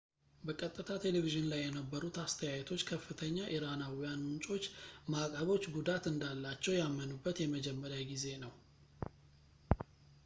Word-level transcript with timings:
በቀጥታ 0.45 0.87
ቴሌቪዝን 1.01 1.43
ላይ 1.51 1.59
የነበሩት 1.63 2.15
አስተያየቶች 2.23 2.85
ከፍተኛ 2.91 3.37
ኢራናዊያን 3.57 4.23
ምንጮች 4.29 4.63
ማዕቀቦች 5.15 5.69
ጉዳት 5.75 6.05
እንዳላቸው 6.13 6.79
ያመኑበት 6.81 7.43
የመጀመሪያ 7.45 8.01
ጊዜ 8.13 8.27
ነው 8.45 8.55